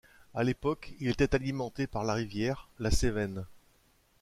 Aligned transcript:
À 0.33 0.43
l’époque, 0.43 0.93
il 0.99 1.09
était 1.09 1.35
alimenté 1.35 1.85
par 1.85 2.03
la 2.03 2.15
rivière, 2.15 2.69
la 2.79 2.89
Sévenne. 2.89 3.45